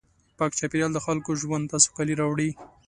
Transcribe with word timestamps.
پاک 0.37 0.51
چاپېریال 0.59 0.91
د 0.93 0.99
خلکو 1.05 1.31
ژوند 1.41 1.65
ته 1.71 1.77
سوکالي 1.85 2.15
راوړي. 2.21 2.49